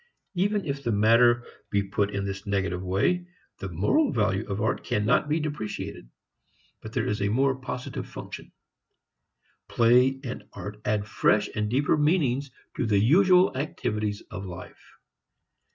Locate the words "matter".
0.91-1.45